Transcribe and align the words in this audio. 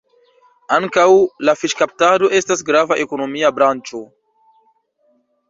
Ankaŭ 0.77 1.03
la 1.49 1.55
fiŝkaptado 1.63 2.31
estas 2.39 2.65
grava 2.71 2.99
ekonomia 3.05 3.53
branĉo. 3.61 4.03